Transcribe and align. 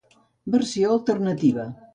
versió 0.55 0.89
alternativa 0.95 1.71